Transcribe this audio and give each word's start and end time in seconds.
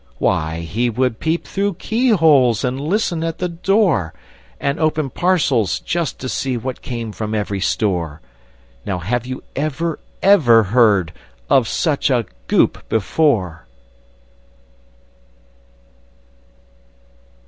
Why, 0.17 0.61
he 0.61 0.89
would 0.89 1.19
peep 1.19 1.45
through 1.45 1.75
keyholes, 1.75 2.63
And 2.63 2.81
listen 2.81 3.23
at 3.23 3.37
the 3.37 3.47
door! 3.47 4.15
And 4.59 4.79
open 4.79 5.11
parcels, 5.11 5.79
just 5.79 6.17
to 6.21 6.27
see 6.27 6.57
What 6.57 6.81
came 6.81 7.11
from 7.11 7.35
every 7.35 7.59
store! 7.59 8.19
Now, 8.83 8.97
have 8.97 9.27
you 9.27 9.43
ever 9.55 9.99
ever 10.23 10.63
heard 10.63 11.13
Of 11.51 11.67
such 11.67 12.09
a 12.09 12.25
Goop 12.47 12.79
before? 12.89 13.67